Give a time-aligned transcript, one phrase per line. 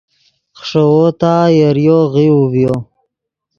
[0.61, 2.75] خݰوؤ تا یریو غیؤو ڤیو